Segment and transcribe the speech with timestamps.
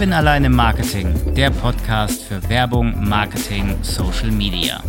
[0.00, 4.82] Kevin allein im Marketing, der Podcast für Werbung, Marketing, Social Media.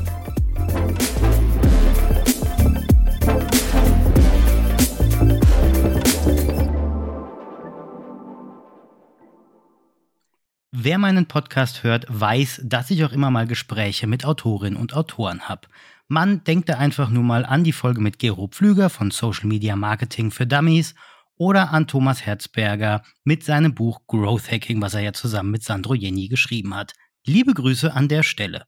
[10.71, 15.41] Wer meinen Podcast hört, weiß, dass ich auch immer mal Gespräche mit Autorinnen und Autoren
[15.41, 15.67] habe.
[16.07, 19.75] Man denkt da einfach nur mal an die Folge mit Gero Pflüger von Social Media
[19.75, 20.95] Marketing für Dummies
[21.41, 25.95] oder an Thomas Herzberger mit seinem Buch Growth Hacking, was er ja zusammen mit Sandro
[25.95, 26.93] Jenny geschrieben hat.
[27.25, 28.67] Liebe Grüße an der Stelle.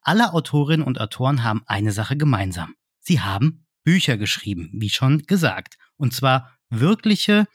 [0.00, 2.74] Alle Autorinnen und Autoren haben eine Sache gemeinsam.
[3.00, 5.76] Sie haben Bücher geschrieben, wie schon gesagt.
[5.98, 7.46] Und zwar wirkliche,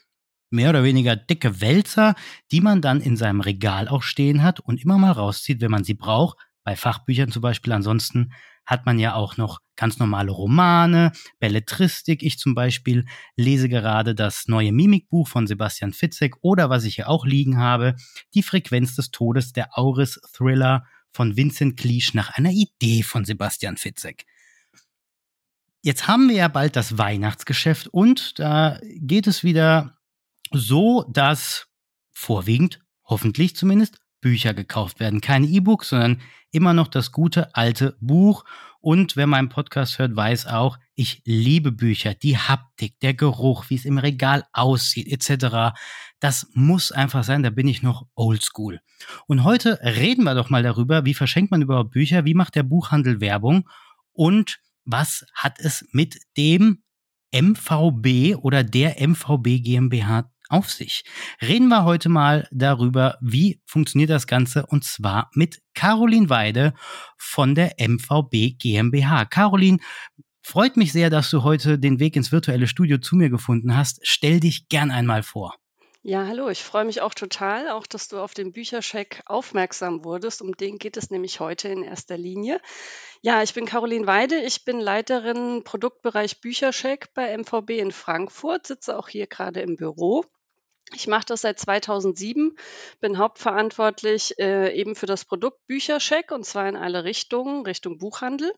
[0.48, 2.14] mehr oder weniger dicke Wälzer,
[2.52, 5.82] die man dann in seinem Regal auch stehen hat und immer mal rauszieht, wenn man
[5.82, 6.38] sie braucht.
[6.62, 7.72] Bei Fachbüchern zum Beispiel.
[7.72, 8.32] Ansonsten
[8.66, 12.22] hat man ja auch noch ganz normale Romane, Belletristik.
[12.22, 13.04] Ich zum Beispiel
[13.36, 17.96] lese gerade das neue Mimikbuch von Sebastian Fitzek oder was ich hier auch liegen habe,
[18.34, 24.24] Die Frequenz des Todes, der Auris-Thriller von Vincent Cleach nach einer Idee von Sebastian Fitzek.
[25.82, 29.98] Jetzt haben wir ja bald das Weihnachtsgeschäft und da geht es wieder
[30.52, 31.66] so, dass
[32.12, 35.20] vorwiegend, hoffentlich zumindest, Bücher gekauft werden.
[35.20, 38.44] Keine E-Books, sondern immer noch das gute alte Buch.
[38.80, 43.74] Und wer meinen Podcast hört, weiß auch, ich liebe Bücher, die Haptik, der Geruch, wie
[43.74, 45.76] es im Regal aussieht, etc.
[46.20, 48.80] Das muss einfach sein, da bin ich noch oldschool.
[49.26, 52.62] Und heute reden wir doch mal darüber, wie verschenkt man überhaupt Bücher, wie macht der
[52.62, 53.68] Buchhandel Werbung
[54.12, 56.82] und was hat es mit dem
[57.34, 61.04] MVB oder der MVB GmbH auf sich.
[61.40, 66.74] Reden wir heute mal darüber, wie funktioniert das Ganze und zwar mit Caroline Weide
[67.16, 69.24] von der MVB GmbH.
[69.24, 69.78] Caroline,
[70.42, 74.00] freut mich sehr, dass du heute den Weg ins virtuelle Studio zu mir gefunden hast.
[74.02, 75.56] Stell dich gern einmal vor.
[76.04, 80.42] Ja, hallo, ich freue mich auch total, auch dass du auf den Büchercheck aufmerksam wurdest.
[80.42, 82.60] Um den geht es nämlich heute in erster Linie.
[83.20, 88.98] Ja, ich bin Caroline Weide, ich bin Leiterin Produktbereich Büchercheck bei MVB in Frankfurt, sitze
[88.98, 90.24] auch hier gerade im Büro.
[90.94, 92.56] Ich mache das seit 2007,
[93.00, 98.52] bin hauptverantwortlich äh, eben für das Produkt Büchercheck und zwar in alle Richtungen, Richtung Buchhandel,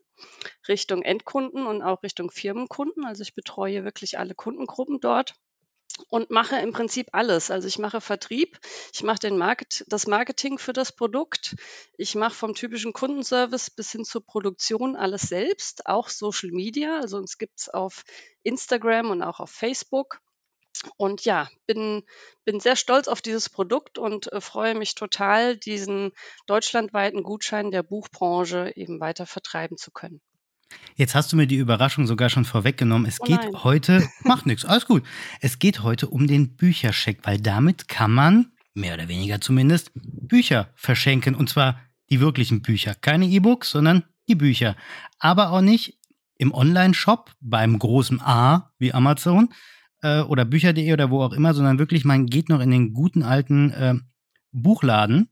[0.67, 3.05] Richtung Endkunden und auch Richtung Firmenkunden.
[3.05, 5.35] Also ich betreue wirklich alle Kundengruppen dort
[6.09, 7.51] und mache im Prinzip alles.
[7.51, 8.59] Also ich mache Vertrieb,
[8.93, 11.55] ich mache den Market, das Marketing für das Produkt,
[11.97, 16.99] ich mache vom typischen Kundenservice bis hin zur Produktion alles selbst, auch Social Media.
[16.99, 18.03] Also uns gibt es auf
[18.43, 20.21] Instagram und auch auf Facebook.
[20.97, 22.03] Und ja, bin,
[22.43, 26.11] bin sehr stolz auf dieses Produkt und äh, freue mich total, diesen
[26.47, 30.21] deutschlandweiten Gutschein der Buchbranche eben weiter vertreiben zu können.
[30.95, 33.07] Jetzt hast du mir die Überraschung sogar schon vorweggenommen.
[33.07, 35.03] Es oh geht heute, macht nichts, alles gut.
[35.41, 40.69] Es geht heute um den Bücherscheck, weil damit kann man, mehr oder weniger zumindest, Bücher
[40.75, 41.35] verschenken.
[41.35, 42.95] Und zwar die wirklichen Bücher.
[42.95, 44.75] Keine E-Books, sondern die Bücher.
[45.19, 45.99] Aber auch nicht
[46.37, 49.53] im Online-Shop beim großen A wie Amazon,
[50.05, 53.23] äh, oder Bücher.de oder wo auch immer, sondern wirklich, man geht noch in den guten
[53.23, 53.95] alten äh,
[54.51, 55.29] Buchladen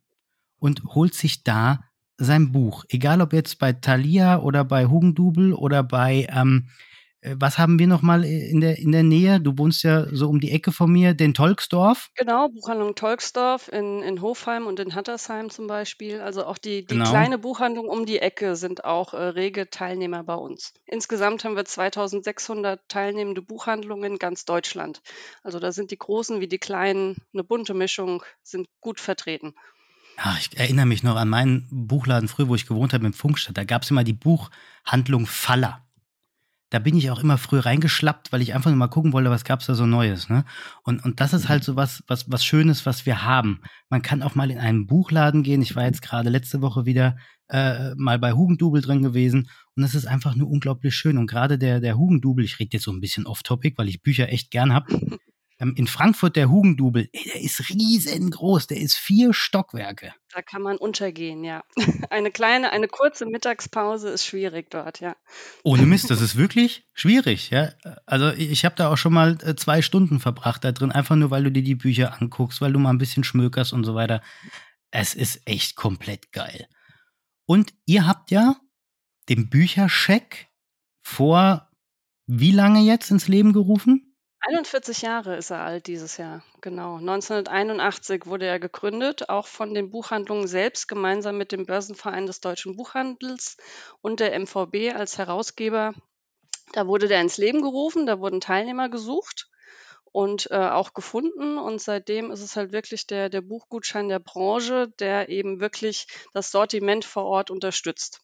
[0.57, 1.83] und holt sich da
[2.17, 2.85] sein Buch.
[2.89, 6.92] Egal ob jetzt bei Thalia oder bei Hugendubel oder bei ähm, äh,
[7.37, 9.39] was haben wir noch mal in der, in der Nähe?
[9.39, 12.09] Du wohnst ja so um die Ecke von mir, den Tolksdorf.
[12.15, 16.19] Genau, Buchhandlung Tolksdorf in, in Hofheim und in Hattersheim zum Beispiel.
[16.19, 17.09] Also auch die, die genau.
[17.09, 20.73] kleine Buchhandlung um die Ecke sind auch äh, rege Teilnehmer bei uns.
[20.85, 25.01] Insgesamt haben wir 2600 teilnehmende Buchhandlungen in ganz Deutschland.
[25.43, 29.53] Also da sind die großen wie die kleinen, eine bunte Mischung, sind gut vertreten.
[30.17, 33.57] Ach, ich erinnere mich noch an meinen Buchladen früher, wo ich gewohnt habe, im Funkstadt.
[33.57, 35.83] Da gab es immer die Buchhandlung Faller
[36.73, 39.43] da bin ich auch immer früh reingeschlappt, weil ich einfach nur mal gucken wollte, was
[39.43, 40.27] gab's da so Neues.
[40.27, 40.43] Ne?
[40.81, 43.61] Und, und das ist halt so was, was, was Schönes, was wir haben.
[43.89, 45.61] Man kann auch mal in einen Buchladen gehen.
[45.61, 47.15] Ich war jetzt gerade letzte Woche wieder
[47.49, 51.19] äh, mal bei Hugendubel drin gewesen und es ist einfach nur unglaublich schön.
[51.19, 54.29] Und gerade der, der Hugendubel, ich rede jetzt so ein bisschen off-topic, weil ich Bücher
[54.29, 54.87] echt gern hab.
[55.63, 60.13] Ähm, in Frankfurt der Hugendubel, ey, der ist riesengroß, der ist vier Stockwerke.
[60.33, 61.63] Da kann man untergehen, ja.
[62.09, 65.15] Eine kleine, eine kurze Mittagspause ist schwierig dort, ja.
[65.63, 67.71] Ohne Mist, das ist wirklich schwierig, ja.
[68.05, 71.31] Also ich habe da auch schon mal äh, zwei Stunden verbracht da drin, einfach nur,
[71.31, 74.21] weil du dir die Bücher anguckst, weil du mal ein bisschen schmökerst und so weiter.
[74.91, 76.67] Es ist echt komplett geil.
[77.45, 78.57] Und ihr habt ja
[79.29, 80.49] den Büchercheck
[81.01, 81.69] vor
[82.25, 84.12] wie lange jetzt ins Leben gerufen?
[84.45, 86.97] 41 Jahre ist er alt dieses Jahr, genau.
[86.97, 92.75] 1981 wurde er gegründet, auch von den Buchhandlungen selbst gemeinsam mit dem Börsenverein des deutschen
[92.75, 93.55] Buchhandels
[94.01, 95.93] und der MVB als Herausgeber.
[96.73, 99.49] Da wurde der ins Leben gerufen, da wurden Teilnehmer gesucht
[100.11, 101.57] und äh, auch gefunden.
[101.57, 106.51] Und seitdem ist es halt wirklich der, der Buchgutschein der Branche, der eben wirklich das
[106.51, 108.21] Sortiment vor Ort unterstützt.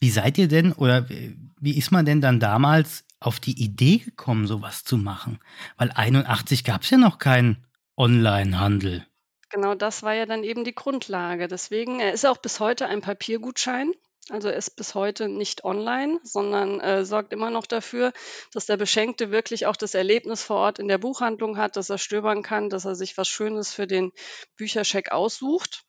[0.00, 4.46] Wie seid ihr denn oder wie ist man denn dann damals auf die Idee gekommen,
[4.46, 5.38] sowas zu machen?
[5.76, 7.64] Weil 81 gab es ja noch keinen
[7.96, 9.06] Online-Handel.
[9.50, 11.48] Genau das war ja dann eben die Grundlage.
[11.48, 13.92] Deswegen, er ist auch bis heute ein Papiergutschein.
[14.28, 18.12] Also er ist bis heute nicht online, sondern äh, sorgt immer noch dafür,
[18.52, 21.98] dass der Beschenkte wirklich auch das Erlebnis vor Ort in der Buchhandlung hat, dass er
[21.98, 24.10] stöbern kann, dass er sich was Schönes für den
[24.56, 25.84] Büchercheck aussucht.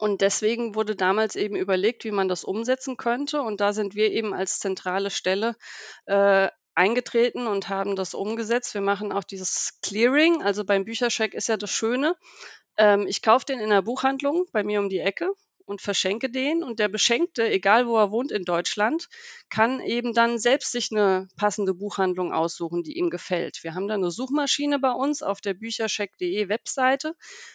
[0.00, 3.42] Und deswegen wurde damals eben überlegt, wie man das umsetzen könnte.
[3.42, 5.56] Und da sind wir eben als zentrale Stelle
[6.06, 8.72] äh, eingetreten und haben das umgesetzt.
[8.72, 10.42] Wir machen auch dieses Clearing.
[10.42, 12.16] Also beim Büchercheck ist ja das Schöne.
[12.78, 15.34] Ähm, ich kaufe den in der Buchhandlung bei mir um die Ecke
[15.66, 16.62] und verschenke den.
[16.62, 19.06] Und der Beschenkte, egal wo er wohnt in Deutschland,
[19.50, 23.62] kann eben dann selbst sich eine passende Buchhandlung aussuchen, die ihm gefällt.
[23.64, 27.14] Wir haben da eine Suchmaschine bei uns auf der büchercheck.de Webseite.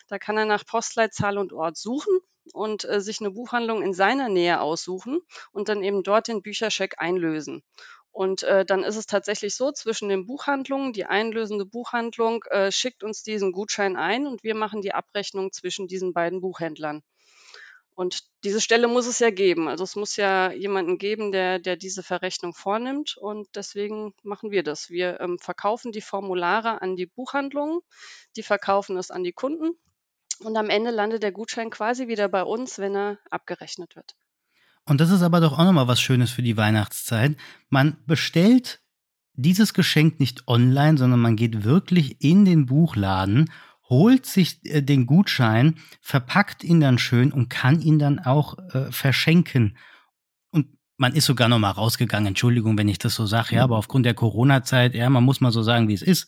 [0.10, 2.20] Da kann er nach Postleitzahl und Ort suchen
[2.54, 5.20] und äh, sich eine Buchhandlung in seiner Nähe aussuchen
[5.52, 7.64] und dann eben dort den Büchercheck einlösen.
[8.12, 13.04] Und äh, dann ist es tatsächlich so, zwischen den Buchhandlungen, die einlösende Buchhandlung äh, schickt
[13.04, 17.04] uns diesen Gutschein ein und wir machen die Abrechnung zwischen diesen beiden Buchhändlern.
[17.96, 19.70] Und diese Stelle muss es ja geben.
[19.70, 23.16] Also es muss ja jemanden geben, der, der diese Verrechnung vornimmt.
[23.18, 24.90] Und deswegen machen wir das.
[24.90, 27.80] Wir ähm, verkaufen die Formulare an die Buchhandlungen,
[28.36, 29.78] die verkaufen es an die Kunden.
[30.40, 34.16] Und am Ende landet der Gutschein quasi wieder bei uns, wenn er abgerechnet wird.
[34.86, 37.38] Und das ist aber doch auch nochmal was Schönes für die Weihnachtszeit.
[37.70, 38.82] Man bestellt
[39.34, 43.50] dieses Geschenk nicht online, sondern man geht wirklich in den Buchladen
[43.90, 48.92] holt sich äh, den Gutschein, verpackt ihn dann schön und kann ihn dann auch äh,
[48.92, 49.78] verschenken.
[50.50, 50.68] Und
[50.98, 54.06] man ist sogar noch mal rausgegangen, Entschuldigung, wenn ich das so sage, ja, aber aufgrund
[54.06, 56.28] der Corona-Zeit, ja, man muss mal so sagen, wie es ist,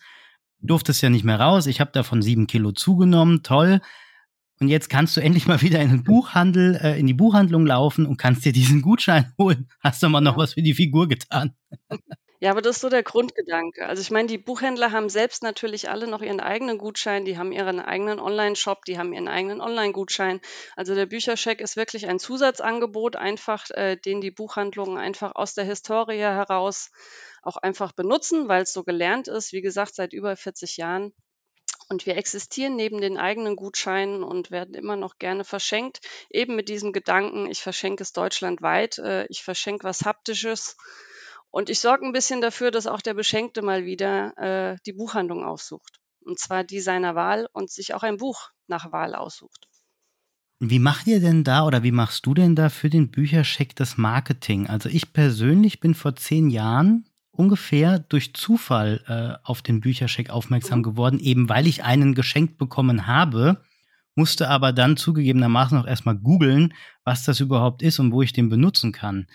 [0.59, 1.68] durfte es ja nicht mehr raus.
[1.68, 3.81] Ich habe davon sieben Kilo zugenommen, toll.
[4.59, 8.06] Und jetzt kannst du endlich mal wieder in den Buchhandel, äh, in die Buchhandlung laufen
[8.06, 9.69] und kannst dir diesen Gutschein holen.
[9.81, 11.56] Hast du mal noch was für die Figur getan?
[12.39, 13.88] Ja, aber das ist so der Grundgedanke.
[13.88, 17.51] Also ich meine, die Buchhändler haben selbst natürlich alle noch ihren eigenen Gutschein, die haben
[17.51, 20.39] ihren eigenen Online-Shop, die haben ihren eigenen Online-Gutschein.
[20.75, 25.65] Also der Büchercheck ist wirklich ein Zusatzangebot, einfach, äh, den die Buchhandlungen einfach aus der
[25.65, 26.92] Historie heraus
[27.42, 29.54] auch einfach benutzen, weil es so gelernt ist.
[29.54, 31.13] Wie gesagt, seit über 40 Jahren.
[31.89, 36.68] Und wir existieren neben den eigenen Gutscheinen und werden immer noch gerne verschenkt, eben mit
[36.68, 40.75] diesem Gedanken, ich verschenke es deutschlandweit, äh, ich verschenke was Haptisches
[41.50, 45.45] und ich sorge ein bisschen dafür, dass auch der Beschenkte mal wieder äh, die Buchhandlung
[45.45, 46.00] aufsucht.
[46.25, 49.68] Und zwar die seiner Wahl und sich auch ein Buch nach Wahl aussucht.
[50.60, 53.98] Wie macht ihr denn da oder wie machst du denn da für den Büchercheck das
[53.98, 54.68] Marketing?
[54.68, 57.07] Also ich persönlich bin vor zehn Jahren
[57.38, 60.84] ungefähr durch Zufall äh, auf den Büchercheck aufmerksam mhm.
[60.84, 63.62] geworden, eben weil ich einen geschenkt bekommen habe,
[64.16, 66.74] musste aber dann zugegebenermaßen auch erstmal googeln,
[67.04, 69.28] was das überhaupt ist und wo ich den benutzen kann.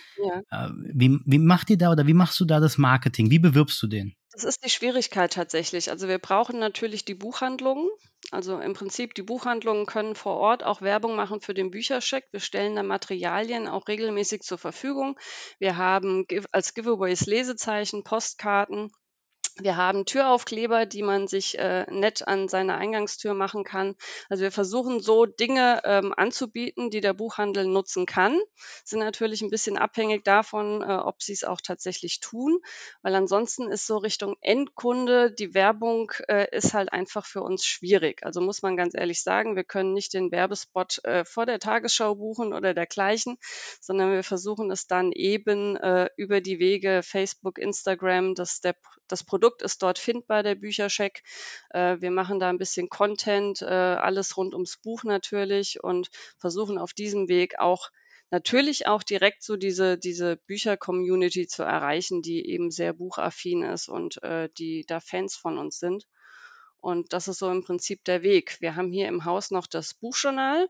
[0.51, 0.67] Ja.
[0.67, 3.31] Äh, wie, wie macht ihr da oder wie machst du da das Marketing?
[3.31, 4.15] Wie bewirbst du den?
[4.33, 5.91] Das ist die Schwierigkeit tatsächlich.
[5.91, 7.89] Also wir brauchen natürlich die Buchhandlungen.
[8.31, 12.25] Also im Prinzip, die Buchhandlungen können vor Ort auch Werbung machen für den Büchercheck.
[12.31, 15.19] Wir stellen da Materialien auch regelmäßig zur Verfügung.
[15.59, 18.91] Wir haben als Giveaways Lesezeichen, Postkarten
[19.61, 23.95] wir haben Türaufkleber, die man sich äh, nett an seine Eingangstür machen kann.
[24.31, 28.41] Also wir versuchen so Dinge ähm, anzubieten, die der Buchhandel nutzen kann.
[28.85, 32.61] Sind natürlich ein bisschen abhängig davon, äh, ob sie es auch tatsächlich tun,
[33.03, 38.25] weil ansonsten ist so Richtung Endkunde die Werbung äh, ist halt einfach für uns schwierig.
[38.25, 42.15] Also muss man ganz ehrlich sagen, wir können nicht den Werbespot äh, vor der Tagesschau
[42.15, 43.37] buchen oder dergleichen,
[43.81, 48.77] sondern wir versuchen es dann eben äh, über die Wege Facebook, Instagram, dass der,
[49.09, 51.25] das Produkt Produkt ist dort findbar, der Büchercheck.
[51.71, 56.79] Äh, wir machen da ein bisschen Content, äh, alles rund ums Buch natürlich und versuchen
[56.79, 57.91] auf diesem Weg auch
[58.31, 64.23] natürlich auch direkt so diese, diese Bücher-Community zu erreichen, die eben sehr buchaffin ist und
[64.23, 66.07] äh, die da Fans von uns sind.
[66.79, 68.59] Und das ist so im Prinzip der Weg.
[68.61, 70.69] Wir haben hier im Haus noch das Buchjournal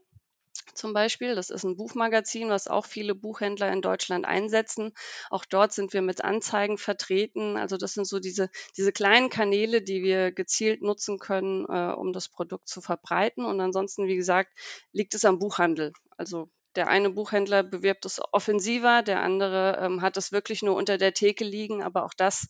[0.75, 1.35] zum Beispiel.
[1.35, 4.93] Das ist ein Buchmagazin, was auch viele Buchhändler in Deutschland einsetzen.
[5.31, 7.57] Auch dort sind wir mit Anzeigen vertreten.
[7.57, 12.13] Also das sind so diese, diese kleinen Kanäle, die wir gezielt nutzen können, äh, um
[12.13, 13.45] das Produkt zu verbreiten.
[13.45, 14.53] Und ansonsten, wie gesagt,
[14.93, 15.93] liegt es am Buchhandel.
[16.17, 20.97] Also der eine Buchhändler bewirbt es offensiver, der andere ähm, hat es wirklich nur unter
[20.97, 22.49] der Theke liegen, aber auch das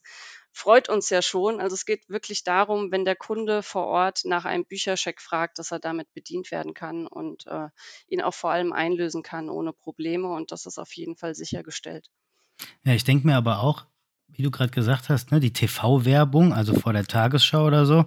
[0.53, 1.61] freut uns ja schon.
[1.61, 5.73] Also es geht wirklich darum, wenn der Kunde vor Ort nach einem Büchercheck fragt, dass
[5.73, 7.69] er damit bedient werden kann und äh,
[8.07, 10.29] ihn auch vor allem einlösen kann ohne Probleme.
[10.29, 12.11] Und das ist auf jeden Fall sichergestellt.
[12.85, 13.87] Ja, ich denke mir aber auch,
[14.29, 18.05] wie du gerade gesagt hast, ne, die TV-Werbung, also vor der Tagesschau oder so,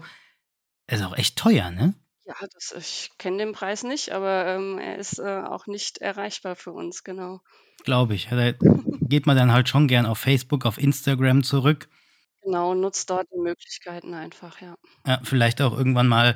[0.88, 1.96] ist auch echt teuer, ne?
[2.26, 6.56] Ja, das ich kenne den Preis nicht, aber, ähm, er ist, äh, auch nicht erreichbar
[6.56, 7.42] für uns, genau.
[7.84, 8.28] Glaube ich.
[8.30, 8.52] Da
[9.02, 11.88] geht man dann halt schon gern auf Facebook, auf Instagram zurück.
[12.46, 14.76] Genau, nutzt dort die Möglichkeiten einfach, ja.
[15.08, 16.36] Ja, vielleicht auch irgendwann mal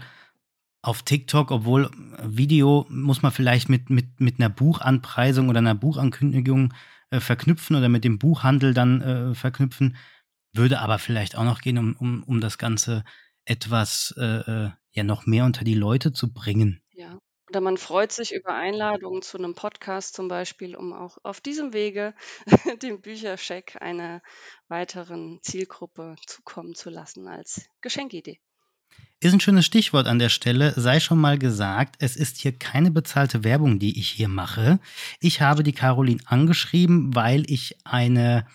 [0.81, 1.89] auf TikTok, obwohl äh,
[2.25, 6.73] Video muss man vielleicht mit, mit, mit einer Buchanpreisung oder einer Buchankündigung
[7.11, 9.97] äh, verknüpfen oder mit dem Buchhandel dann äh, verknüpfen.
[10.51, 13.03] Würde aber vielleicht auch noch gehen, um, um, um das Ganze
[13.45, 16.81] etwas äh, äh ja noch mehr unter die Leute zu bringen.
[16.93, 17.19] Ja.
[17.49, 21.73] Oder man freut sich über Einladungen zu einem Podcast zum Beispiel, um auch auf diesem
[21.73, 22.13] Wege
[22.83, 24.21] den Bücherscheck einer
[24.67, 28.39] weiteren Zielgruppe zukommen zu lassen als Geschenkidee.
[29.19, 30.73] Ist ein schönes Stichwort an der Stelle.
[30.75, 34.79] Sei schon mal gesagt, es ist hier keine bezahlte Werbung, die ich hier mache.
[35.19, 38.45] Ich habe die Caroline angeschrieben, weil ich eine,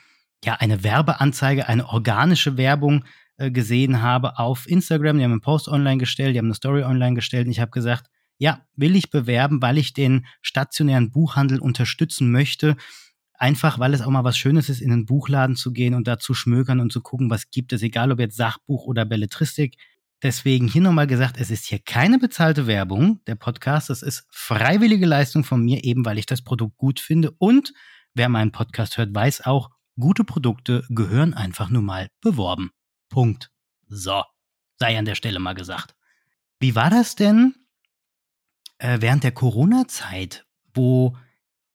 [0.44, 3.04] ja, eine Werbeanzeige, eine organische Werbung
[3.36, 5.18] äh, gesehen habe auf Instagram.
[5.18, 7.72] Die haben einen Post online gestellt, die haben eine Story online gestellt und ich habe
[7.72, 8.08] gesagt,
[8.38, 12.76] ja, will ich bewerben, weil ich den stationären Buchhandel unterstützen möchte.
[13.35, 16.19] Einfach, weil es auch mal was Schönes ist, in einen Buchladen zu gehen und da
[16.19, 19.76] zu schmökern und zu gucken, was gibt es, egal ob jetzt Sachbuch oder Belletristik.
[20.23, 23.91] Deswegen hier nochmal gesagt, es ist hier keine bezahlte Werbung, der Podcast.
[23.91, 27.33] Es ist freiwillige Leistung von mir, eben weil ich das Produkt gut finde.
[27.38, 27.75] Und
[28.14, 32.71] wer meinen Podcast hört, weiß auch, gute Produkte gehören einfach nur mal beworben.
[33.11, 33.50] Punkt.
[33.87, 34.23] So,
[34.79, 35.95] sei an der Stelle mal gesagt.
[36.59, 37.55] Wie war das denn
[38.78, 41.16] äh, während der Corona-Zeit, wo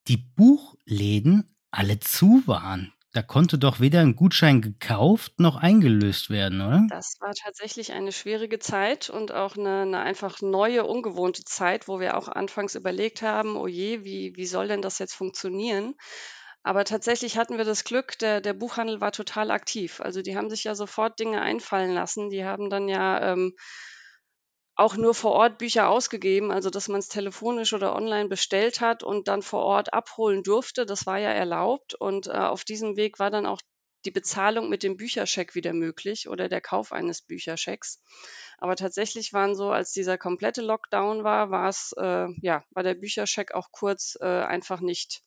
[0.07, 2.93] die Buchläden alle zu waren?
[3.13, 6.89] Da konnte doch weder ein Gutschein gekauft noch eingelöst werden, oder?
[6.89, 11.99] Das war tatsächlich eine schwierige Zeit und auch eine 'ne einfach neue, ungewohnte Zeit, wo
[11.99, 15.93] wir auch anfangs überlegt haben: „Oh je, wie wie soll denn das jetzt funktionieren?“
[16.63, 20.01] Aber tatsächlich hatten wir das Glück, der der Buchhandel war total aktiv.
[20.01, 22.29] Also, die haben sich ja sofort Dinge einfallen lassen.
[22.31, 23.53] Die haben dann ja, ähm
[24.79, 29.03] auch nur vor Ort Bücher ausgegeben, also dass man es telefonisch oder online bestellt hat
[29.03, 30.85] und dann vor Ort abholen durfte.
[30.85, 33.61] Das war ja erlaubt und, äh, auf diesem Weg war dann auch
[34.05, 38.01] die Bezahlung mit dem Bücherscheck wieder möglich oder der Kauf eines Bücherschecks.
[38.57, 43.53] Aber tatsächlich waren so, als dieser komplette Lockdown war, war's, äh ja, war der Bücherscheck
[43.53, 45.21] auch kurz, äh, einfach nicht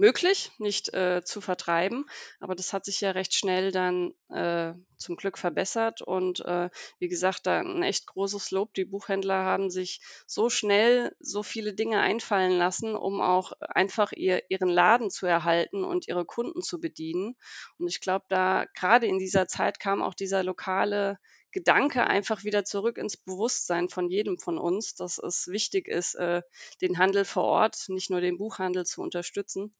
[0.00, 2.06] möglich, nicht äh, zu vertreiben.
[2.40, 6.00] Aber das hat sich ja recht schnell dann äh, zum Glück verbessert.
[6.02, 8.74] Und äh, wie gesagt, da ein echt großes Lob.
[8.74, 14.42] Die Buchhändler haben sich so schnell so viele Dinge einfallen lassen, um auch einfach ihr,
[14.50, 17.36] ihren Laden zu erhalten und ihre Kunden zu bedienen.
[17.78, 21.18] Und ich glaube, da gerade in dieser Zeit kam auch dieser lokale
[21.52, 26.42] Gedanke einfach wieder zurück ins Bewusstsein von jedem von uns, dass es wichtig ist, äh,
[26.80, 29.74] den Handel vor Ort, nicht nur den Buchhandel zu unterstützen.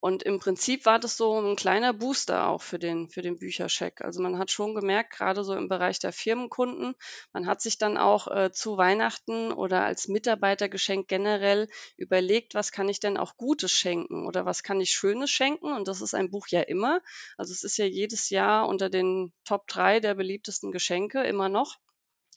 [0.00, 4.00] Und im Prinzip war das so ein kleiner Booster auch für den für den Bücherscheck.
[4.00, 6.94] Also, man hat schon gemerkt, gerade so im Bereich der Firmenkunden,
[7.32, 12.88] man hat sich dann auch, äh, zu Weihnachten oder als Mitarbeitergeschenk generell überlegt: „Was kann
[12.88, 16.30] ich denn auch Gutes schenken oder was kann ich Schönes schenken?“ Und das ist ein
[16.30, 17.00] Buch ja immer.
[17.36, 21.76] Also, es ist ja jedes Jahr unter den Top 3 der beliebtesten Geschenke immer noch.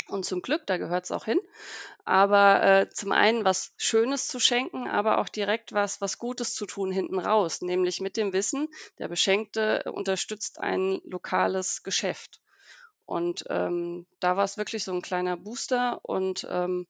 [0.08, 1.40] Und zum Glück, da gehört es auch hin.
[2.06, 6.66] Aber, äh, zum einen was Schönes zu schenken, aber auch direkt was was Gutes zu
[6.68, 12.42] tun hinten raus, nämlich mit dem Wissen, der Beschenkte unterstützt ein lokales Geschäft.
[13.06, 16.88] Und, ähm, da war es wirklich so ein kleiner Booster und, ähm,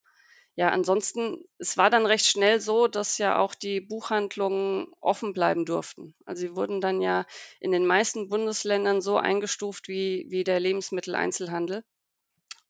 [0.55, 5.65] ja, ansonsten es war dann recht schnell so, dass ja auch die Buchhandlungen offen bleiben
[5.65, 6.15] durften.
[6.25, 7.25] Also, sie wurden dann ja
[7.61, 11.83] in den meisten Bundesländern so eingestuft wie wie der Lebensmitteleinzelhandel.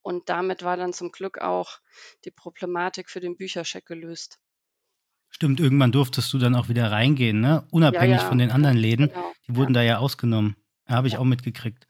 [0.01, 1.79] Und damit war dann zum Glück auch
[2.25, 4.39] die Problematik für den Bücherscheck gelöst.
[5.29, 7.65] Stimmt, irgendwann durftest du dann auch wieder reingehen, ne?
[7.71, 9.13] Unabhängig Ja, ja, von den anderen Läden.
[9.13, 9.55] genau, Die ja.
[9.55, 10.55] wurden da ja ausgenommen.
[10.85, 11.17] Habe ich Ja.
[11.17, 11.87] auch mitgekriegt.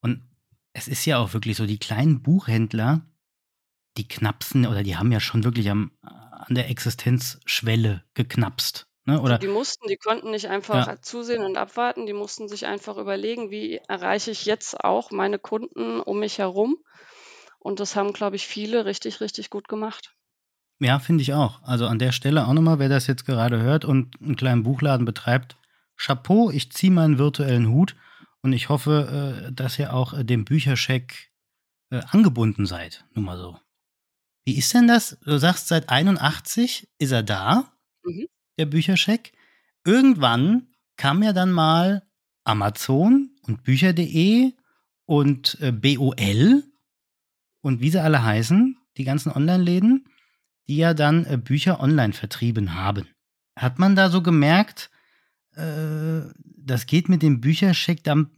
[0.00, 0.22] Und
[0.72, 3.06] es ist ja auch wirklich so, die kleinen Buchhändler,
[3.98, 8.88] die knapsen oder die haben ja schon wirklich am, an der Existenzschwelle geknapst.
[9.06, 9.20] Ne?
[9.20, 12.04] Oder Die mussten die konnten nicht einfach ja, zusehen und abwarten.
[12.06, 16.82] Die mussten sich einfach überlegen: „Wie erreiche ich jetzt auch meine Kunden um mich herum?“
[17.64, 20.14] Und das haben, glaube ich, viele richtig, richtig gut gemacht.
[20.80, 21.62] ja finde ich auch.
[21.62, 25.06] Also an der Stelle auch nochmal, wer das jetzt gerade hört und einen kleinen Buchladen
[25.06, 25.56] betreibt,
[25.96, 27.96] Chapeau, ich ziehe meinen virtuellen Hut
[28.42, 31.30] und ich hoffe, äh, dass ihr auch äh, dem Bücherscheck
[31.90, 33.04] äh, angebunden seid.
[33.14, 33.58] Nur mal so.
[34.44, 35.16] Wie ist denn das?
[35.24, 37.72] Du sagst, seit 81 ist er da,
[38.04, 38.26] Mhm.
[38.58, 39.32] der Bücherscheck.
[39.86, 40.68] Irgendwann
[40.98, 42.02] kam ja dann mal
[42.44, 44.52] Amazon und Bücher.de
[45.06, 46.62] und BOL
[47.64, 50.06] und wie sie alle heißen, die ganzen Online-Läden,
[50.68, 53.08] die ja dann äh, Bücher online vertrieben haben.
[53.56, 54.90] Hat man da so gemerkt,
[55.56, 56.20] äh,
[56.58, 58.30] das geht mit dem Bücherscheck dann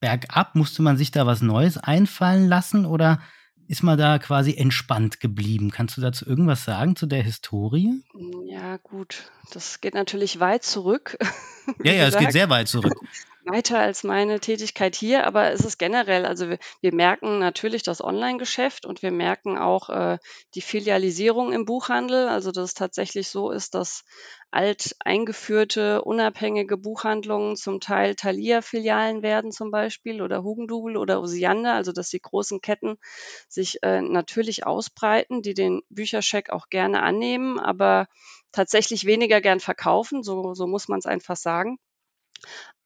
[0.00, 0.54] bergab.
[0.54, 3.20] Musste man sich da was Neues einfallen lassen oder
[3.66, 5.72] ist man da quasi entspannt geblieben?
[5.72, 8.02] Kannst du dazu irgendwas sagen zu der Historie?
[8.46, 9.30] Ja, gut.
[9.52, 11.18] Das geht natürlich weit zurück.
[11.84, 12.94] Ja, ja, es geht sehr weit zurück
[13.48, 18.02] weiter als meine Tätigkeit hier, aber es ist generell, also wir, wir merken natürlich das
[18.02, 20.18] Online-Geschäft und wir merken auch äh,
[20.54, 24.04] die Filialisierung im Buchhandel, also dass es tatsächlich so ist, dass
[24.50, 31.92] alt eingeführte unabhängige Buchhandlungen zum Teil Thalia-Filialen werden zum Beispiel oder Hugendubel oder Osiander, also
[31.92, 32.96] dass die großen Ketten
[33.48, 38.06] sich äh, natürlich ausbreiten, die den Büchercheck auch gerne annehmen, aber
[38.52, 41.78] tatsächlich weniger gern verkaufen, so, so muss man es einfach sagen.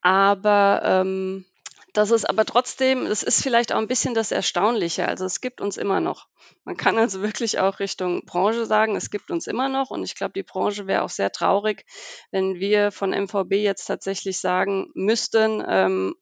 [0.00, 1.44] Aber ähm,
[1.92, 5.06] das ist aber trotzdem, es ist vielleicht auch ein bisschen das Erstaunliche.
[5.06, 6.26] Also es gibt uns immer noch.
[6.64, 9.90] Man kann also wirklich auch Richtung Branche sagen, es gibt uns immer noch.
[9.90, 11.84] Und ich glaube, die Branche wäre auch sehr traurig,
[12.30, 16.14] wenn wir von MVB jetzt tatsächlich sagen müssten, ähm,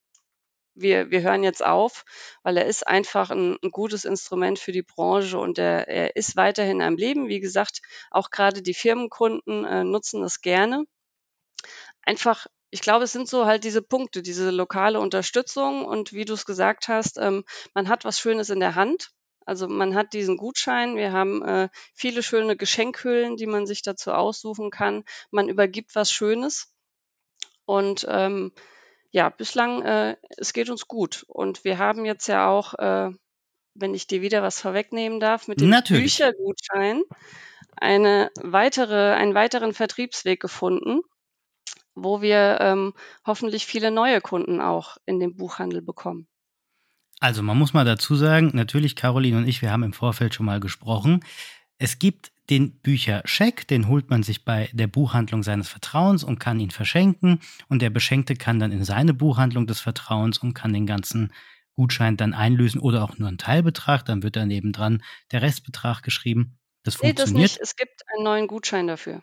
[0.74, 2.04] wir, wir hören jetzt auf,
[2.42, 6.36] weil er ist einfach ein, ein gutes Instrument für die Branche und er, er ist
[6.36, 7.28] weiterhin am Leben.
[7.28, 10.84] Wie gesagt, auch gerade die Firmenkunden äh, nutzen das gerne.
[12.02, 16.34] Einfach ich glaube, es sind so halt diese Punkte, diese lokale Unterstützung und wie du
[16.34, 19.10] es gesagt hast, ähm, man hat was Schönes in der Hand.
[19.44, 24.12] Also man hat diesen Gutschein, wir haben äh, viele schöne Geschenkhüllen, die man sich dazu
[24.12, 25.02] aussuchen kann.
[25.30, 26.72] Man übergibt was Schönes
[27.64, 28.52] und ähm,
[29.10, 31.24] ja, bislang, äh, es geht uns gut.
[31.26, 33.10] Und wir haben jetzt ja auch, äh,
[33.74, 36.18] wenn ich dir wieder was vorwegnehmen darf, mit dem Natürlich.
[36.18, 37.02] Büchergutschein
[37.76, 41.00] eine weitere, einen weiteren Vertriebsweg gefunden
[41.94, 42.94] wo wir ähm,
[43.26, 46.26] hoffentlich viele neue Kunden auch in den Buchhandel bekommen.
[47.20, 50.46] Also man muss mal dazu sagen, natürlich Caroline und ich, wir haben im Vorfeld schon
[50.46, 51.22] mal gesprochen.
[51.76, 56.58] Es gibt den Bücherscheck, den holt man sich bei der Buchhandlung seines Vertrauens und kann
[56.58, 57.40] ihn verschenken.
[57.68, 61.32] Und der Beschenkte kann dann in seine Buchhandlung des Vertrauens und kann den ganzen
[61.74, 64.04] Gutschein dann einlösen oder auch nur einen Teilbetrag.
[64.04, 66.58] Dann wird dann nebendran der Restbetrag geschrieben.
[66.82, 67.50] Das nee, funktioniert.
[67.50, 67.60] Das nicht.
[67.60, 69.22] Es gibt einen neuen Gutschein dafür.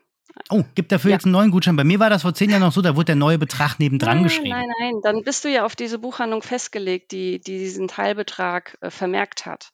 [0.50, 1.16] Oh, gibt dafür ja.
[1.16, 1.76] jetzt einen neuen Gutschein.
[1.76, 4.18] Bei mir war das vor zehn Jahren noch so, da wurde der neue Betrag nebendran
[4.18, 4.50] nein, geschrieben.
[4.50, 8.90] Nein, nein, dann bist du ja auf diese Buchhandlung festgelegt, die, die diesen Teilbetrag äh,
[8.90, 9.72] vermerkt hat.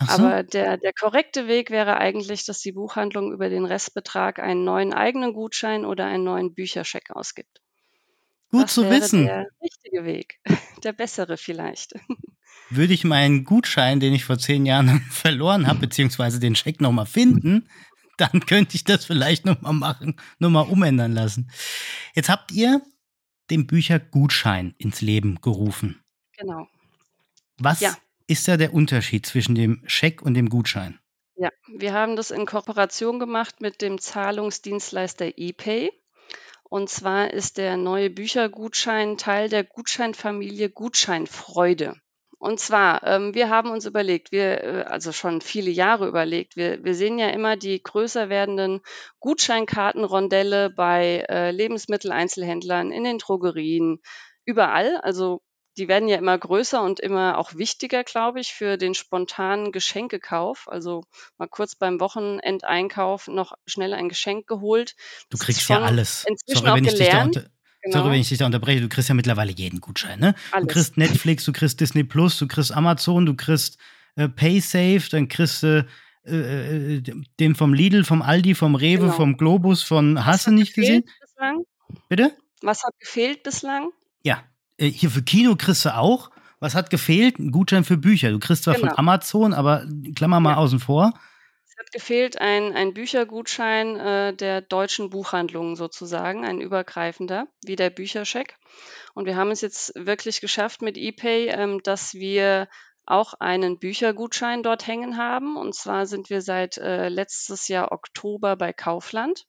[0.00, 0.22] So.
[0.22, 4.94] Aber der, der korrekte Weg wäre eigentlich, dass die Buchhandlung über den Restbetrag einen neuen
[4.94, 7.60] eigenen Gutschein oder einen neuen Bücherscheck ausgibt.
[8.50, 9.24] Gut das zu wäre wissen.
[9.26, 10.40] Der richtige Weg,
[10.84, 11.94] der bessere vielleicht.
[12.70, 17.06] Würde ich meinen Gutschein, den ich vor zehn Jahren verloren habe, beziehungsweise den Scheck nochmal
[17.06, 17.68] finden,
[18.20, 21.50] dann könnte ich das vielleicht nochmal machen, nochmal umändern lassen.
[22.14, 22.82] Jetzt habt ihr
[23.50, 26.00] den Büchergutschein ins Leben gerufen.
[26.38, 26.68] Genau.
[27.58, 27.96] Was ja.
[28.26, 30.98] ist da der Unterschied zwischen dem Scheck und dem Gutschein?
[31.36, 35.90] Ja, wir haben das in Kooperation gemacht mit dem Zahlungsdienstleister ePay.
[36.64, 41.96] Und zwar ist der neue Büchergutschein Teil der Gutscheinfamilie Gutscheinfreude.
[42.40, 46.82] Und zwar, ähm, wir haben uns überlegt, wir, äh, also schon viele Jahre überlegt, wir,
[46.82, 48.80] wir sehen ja immer die größer werdenden
[49.18, 54.00] Gutscheinkartenrondelle bei äh, Lebensmitteleinzelhändlern, in den Drogerien,
[54.46, 54.96] überall.
[55.02, 55.42] Also
[55.76, 60.66] die werden ja immer größer und immer auch wichtiger, glaube ich, für den spontanen Geschenkekauf.
[60.66, 61.04] Also
[61.36, 64.96] mal kurz beim Wochenendeinkauf noch schnell ein Geschenk geholt.
[65.28, 66.24] Du kriegst ja alles.
[66.26, 67.50] Inzwischen Sorry, auch gelernt.
[67.82, 67.98] Genau.
[67.98, 70.34] Sorry, wenn ich dich da unterbreche, du kriegst ja mittlerweile jeden Gutschein, ne?
[70.50, 70.66] Alles.
[70.66, 73.78] Du kriegst Netflix, du kriegst Disney Plus, du kriegst Amazon, du kriegst
[74.16, 75.86] äh, PaySafe, dann kriegst du
[76.26, 77.02] äh, äh,
[77.38, 79.12] den vom Lidl, vom Aldi, vom Rewe, genau.
[79.12, 81.04] vom Globus, von Hast du nicht gesehen?
[81.20, 81.64] Bislang?
[82.08, 82.32] Bitte?
[82.60, 83.88] Was hat gefehlt bislang?
[84.22, 84.42] Ja,
[84.76, 86.30] äh, hier für Kino kriegst du auch.
[86.58, 87.38] Was hat gefehlt?
[87.38, 88.30] Ein Gutschein für Bücher.
[88.30, 88.88] Du kriegst zwar genau.
[88.88, 90.56] von Amazon, aber klammer mal ja.
[90.58, 91.14] außen vor
[91.80, 98.56] hat gefehlt ein, ein Büchergutschein äh, der deutschen Buchhandlungen sozusagen, ein übergreifender, wie der Bücherscheck.
[99.14, 102.68] Und wir haben es jetzt wirklich geschafft mit ePay, ähm, dass wir
[103.06, 105.56] auch einen Büchergutschein dort hängen haben.
[105.56, 109.46] Und zwar sind wir seit äh, letztes Jahr Oktober bei Kaufland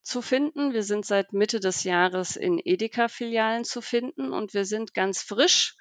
[0.00, 0.72] zu finden.
[0.72, 5.74] Wir sind seit Mitte des Jahres in Edeka-Filialen zu finden und wir sind ganz frisch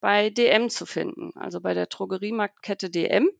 [0.00, 3.30] bei DM zu finden, also bei der Drogeriemarktkette DM.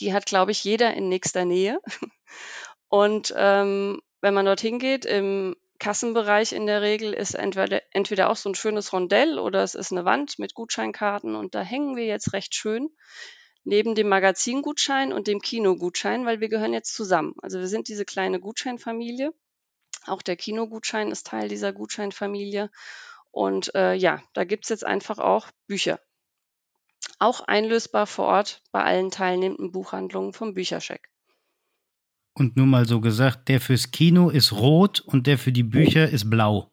[0.00, 1.80] Die hat, glaube ich, jeder in nächster Nähe.
[2.88, 8.36] Und ähm, wenn man dorthin geht, im Kassenbereich in der Regel ist entweder, entweder auch
[8.36, 12.06] so ein schönes Rondell oder es ist eine Wand mit Gutscheinkarten und da hängen wir
[12.06, 12.90] jetzt recht schön
[13.64, 17.34] neben dem Magazingutschein und dem Kinogutschein, weil wir gehören jetzt zusammen.
[17.42, 19.32] Also wir sind diese kleine Gutscheinfamilie.
[20.06, 22.70] Auch der Kinogutschein ist Teil dieser Gutscheinfamilie.
[23.30, 25.98] Und äh, ja, da gibt es jetzt einfach auch Bücher
[27.18, 31.08] auch einlösbar vor Ort bei allen teilnehmenden Buchhandlungen vom Büchercheck.
[32.34, 36.08] Und nur mal so gesagt, der fürs Kino ist rot und der für die Bücher
[36.08, 36.72] ist blau.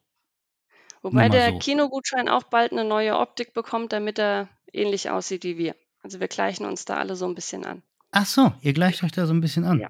[1.02, 1.58] Wobei der so.
[1.58, 5.74] Kinogutschein auch bald eine neue Optik bekommt, damit er ähnlich aussieht wie wir.
[6.02, 7.82] Also wir gleichen uns da alle so ein bisschen an.
[8.10, 9.80] Ach so, ihr gleicht euch da so ein bisschen an.
[9.80, 9.88] Ja.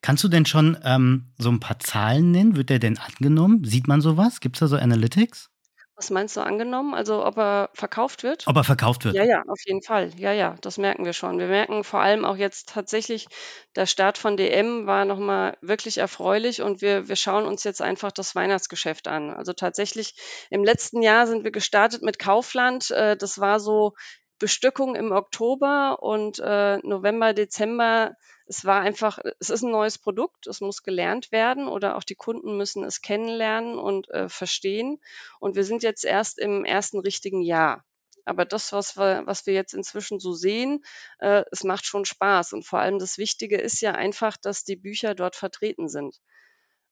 [0.00, 2.56] Kannst du denn schon ähm, so ein paar Zahlen nennen?
[2.56, 3.64] Wird der denn angenommen?
[3.64, 4.40] Sieht man sowas?
[4.40, 5.50] Gibt es da so Analytics?
[5.98, 6.94] Was meinst du angenommen?
[6.94, 8.46] Also ob er verkauft wird?
[8.46, 9.16] Ob er verkauft wird?
[9.16, 10.12] Ja, ja, auf jeden Fall.
[10.16, 11.40] Ja, ja, das merken wir schon.
[11.40, 13.26] Wir merken vor allem auch jetzt tatsächlich,
[13.74, 18.12] der Start von DM war nochmal wirklich erfreulich und wir, wir schauen uns jetzt einfach
[18.12, 19.30] das Weihnachtsgeschäft an.
[19.30, 20.14] Also tatsächlich
[20.50, 22.92] im letzten Jahr sind wir gestartet mit Kaufland.
[22.92, 23.94] Äh, Das war so
[24.38, 28.12] Bestückung im Oktober und äh, November, Dezember.
[28.48, 32.14] Es war einfach, es ist ein neues Produkt, es muss gelernt werden oder auch die
[32.14, 35.00] Kunden müssen es kennenlernen und äh, verstehen.
[35.38, 37.84] Und wir sind jetzt erst im ersten richtigen Jahr.
[38.24, 40.84] Aber das, was wir, was wir jetzt inzwischen so sehen,
[41.18, 42.52] äh, es macht schon Spaß.
[42.52, 46.20] Und vor allem das Wichtige ist ja einfach, dass die Bücher dort vertreten sind.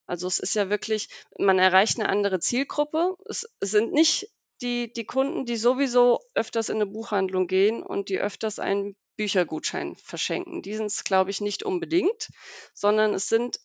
[0.07, 3.17] Also es ist ja wirklich, man erreicht eine andere Zielgruppe.
[3.29, 4.31] Es, es sind nicht
[4.63, 9.97] die, die Kunden, die sowieso öfters in eine Buchhandlung gehen und die öfters einen Büchergutschein
[9.97, 10.63] verschenken.
[10.63, 12.29] Die sind es, glaube ich, nicht unbedingt,
[12.75, 13.59] sondern es sind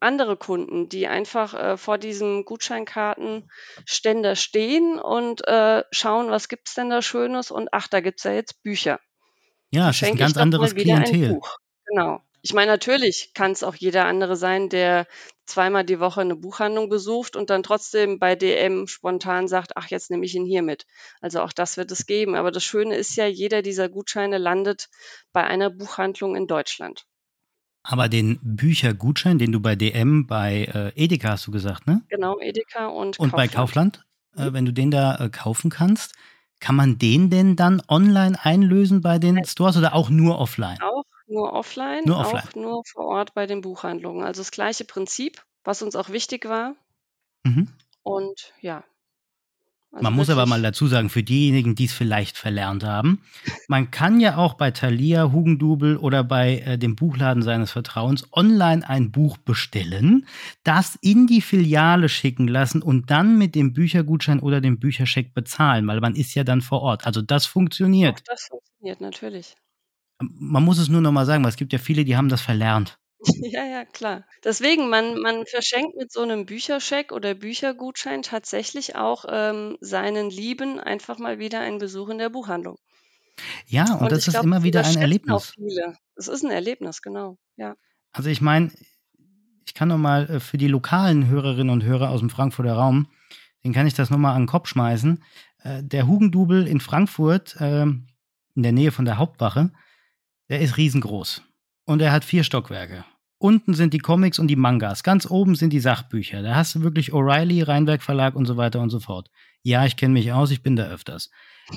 [0.00, 6.90] andere Kunden, die einfach äh, vor diesem Gutscheinkartenständer stehen und äh, schauen, was gibt's denn
[6.90, 8.98] da Schönes und ach, da gibt's ja jetzt Bücher.
[9.70, 11.34] Ja, es ist ein ganz anderes ein Klientel.
[11.34, 11.56] Buch.
[11.86, 12.22] Genau.
[12.42, 15.06] Ich meine, natürlich kann es auch jeder andere sein, der
[15.44, 20.10] zweimal die Woche eine Buchhandlung besucht und dann trotzdem bei DM spontan sagt, ach, jetzt
[20.10, 20.86] nehme ich ihn hier mit.
[21.20, 22.34] Also auch das wird es geben.
[22.34, 24.88] Aber das Schöne ist ja, jeder dieser Gutscheine landet
[25.32, 27.04] bei einer Buchhandlung in Deutschland.
[27.82, 30.64] Aber den Büchergutschein, den du bei DM, bei
[30.96, 32.02] äh, Edeka hast du gesagt, ne?
[32.08, 34.04] Genau, Edeka und, Und bei Kaufland,
[34.36, 36.14] äh, wenn du den da äh, kaufen kannst,
[36.60, 40.78] kann man den denn dann online einlösen bei den Stores oder auch nur offline?
[40.82, 42.62] Auch nur offline, Nur auch offline.
[42.64, 44.24] nur vor Ort bei den Buchhandlungen.
[44.24, 46.74] Also das gleiche Prinzip, was uns auch wichtig war.
[47.44, 47.68] Mhm.
[48.02, 48.84] Und ja.
[49.92, 53.22] Also Man muss aber mal dazu sagen, für diejenigen, die es vielleicht verlernt haben,
[53.66, 58.88] man kann ja auch bei Thalia, Hugendubel oder bei äh, dem Buchladen seines Vertrauens online
[58.88, 60.28] ein Buch bestellen,
[60.62, 65.88] das in die Filiale schicken lassen und dann mit dem Büchergutschein oder dem Bücherscheck bezahlen,
[65.88, 67.04] weil man ist ja dann vor Ort.
[67.04, 68.22] Also das Auch funktioniert.
[68.28, 69.56] das funktioniert natürlich.
[70.20, 72.42] Man muss es nur noch mal sagen, weil es gibt ja viele, die haben das
[72.42, 72.98] verlernt.
[73.42, 74.24] Ja, ja, klar.
[74.44, 80.80] Deswegen, man, man verschenkt mit so einem Bücherscheck oder Büchergutschein tatsächlich auch ähm, seinen Lieben
[80.80, 82.78] einfach mal wieder einen Besuch in der Buchhandlung.
[83.66, 85.54] Ja, und, das ich ist glaub, immer das wieder ein Erlebnis.
[86.16, 87.36] Es ist ein Erlebnis, genau.
[87.56, 87.74] Ja.
[88.12, 88.70] Also ich meine,
[89.66, 93.08] ich kann noch mal äh, für die lokalen Hörerinnen und Hörer aus dem Frankfurter Raum,
[93.64, 95.22] den kann ich das noch mal an den Kopf schmeißen.
[95.62, 98.06] Äh, Der Hugendubel in Frankfurt, ähm,
[98.54, 99.70] in der Nähe von der Hauptwache,
[100.50, 101.42] der ist riesengroß.
[101.86, 103.04] Und er hat vier Stockwerke.
[103.38, 105.02] Unten sind die Comics und die Mangas.
[105.02, 106.42] Ganz oben sind die Sachbücher.
[106.42, 109.30] Da hast du wirklich O'Reilly, Rheinwerk Verlag und so weiter und so fort.
[109.62, 111.30] Ja, ich kenne mich aus, ich bin da öfters.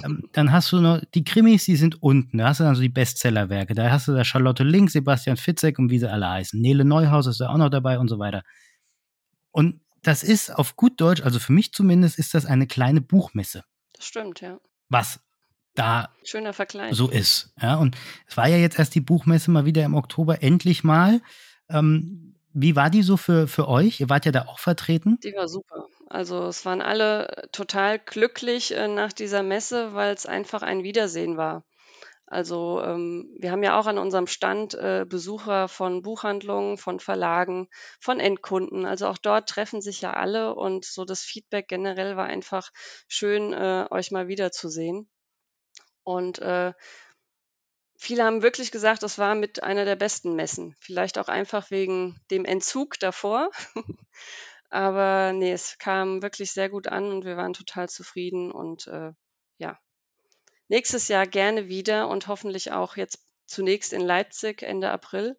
[0.04, 2.38] Ähm, dann hast du noch die Krimis, die sind unten.
[2.40, 3.76] Da hast du dann so die Bestsellerwerke.
[3.76, 6.60] Da hast du da Charlotte Link, Sebastian Fitzek und wie sie alle heißen.
[6.60, 8.44] Nele Neuhaus ist da auch noch dabei und so weiter.
[9.52, 13.64] Und das ist auf gut Deutsch, also für mich zumindest, ist das eine kleine Buchmesse,
[13.94, 14.60] Das stimmt, ja.
[14.90, 15.22] was
[15.76, 16.96] da Schöner Vergleich.
[16.96, 17.54] so ist.
[17.62, 17.96] Ja, und
[18.28, 21.22] es war ja jetzt erst die Buchmesse mal wieder im Oktober, endlich mal.
[21.70, 24.00] Ähm, wie war die so für, für euch?
[24.00, 25.20] Ihr wart ja da auch vertreten.
[25.24, 25.88] Die war super.
[26.08, 31.38] Also es waren alle total glücklich äh, nach dieser Messe, weil es einfach ein Wiedersehen
[31.38, 31.64] war.
[32.28, 37.68] Also ähm, wir haben ja auch an unserem Stand äh, Besucher von Buchhandlungen, von Verlagen,
[38.00, 38.86] von Endkunden.
[38.86, 42.70] Also auch dort treffen sich ja alle und so das Feedback generell war einfach
[43.08, 45.10] schön, äh, euch mal wiederzusehen.
[46.04, 46.74] Und äh,
[47.98, 50.76] viele haben wirklich gesagt, das war mit einer der besten Messen.
[50.80, 53.50] Vielleicht auch einfach wegen dem Entzug davor.
[54.70, 59.12] Aber nee, es kam wirklich sehr gut an und wir waren total zufrieden und äh,
[59.60, 59.80] ja,
[60.68, 65.38] nächstes Jahr gerne wieder und hoffentlich auch jetzt zunächst in Leipzig Ende April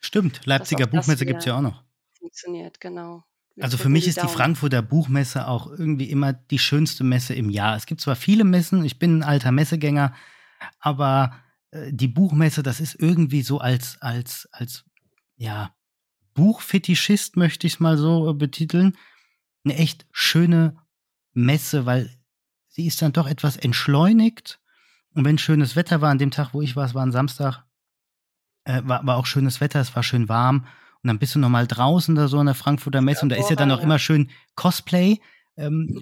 [0.00, 1.84] Stimmt, Leipziger Buchmesse gibt es ja auch noch.
[2.18, 3.22] funktioniert, genau.
[3.58, 4.28] Also für mich ist die.
[4.28, 7.76] Frankfurter Buchmesse auch irgendwie immer die schönste Messe im Jahr.
[7.76, 10.14] Es gibt zwar viele Messen, ich bin ein alter Messegänger,
[10.78, 11.34] aber
[11.70, 14.84] äh, die Buchmesse, das ist irgendwie so als, als, als,
[15.36, 15.74] ja,
[16.34, 18.96] Buchfetischist möchte ich es mal so äh, betiteln,
[19.64, 20.76] eine echt schöne
[21.32, 22.10] Messe, weil
[22.68, 24.60] sie ist dann doch etwas entschleunigt.
[25.12, 27.64] Und wenn schönes Wetter war, an dem Tag, wo ich war, es war ein Samstag,
[28.64, 30.66] äh, war, war auch schönes Wetter, es war schön warm.
[31.02, 33.36] Und dann bist du noch mal draußen da so an der Frankfurter Messe und da
[33.36, 35.18] ist ja dann auch Hervorragend, immer schön Cosplay,
[35.56, 36.00] ähm,